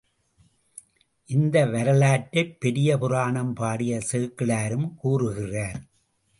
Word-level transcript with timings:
இந்த 1.29 1.65
வரலாற்றை 1.65 2.43
பெரிய 2.59 2.97
புராணம் 2.97 3.53
பாடிய 3.53 4.01
சேக்கிழாரும் 4.11 4.89
கூறுகிறார். 4.95 5.79